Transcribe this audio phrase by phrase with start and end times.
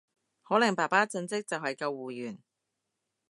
[0.41, 2.39] 可能爸爸正職就係救護員